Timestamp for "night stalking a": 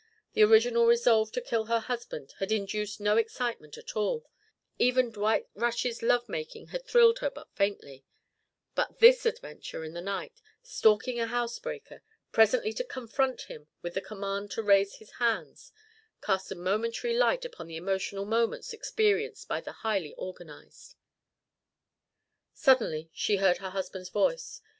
10.01-11.27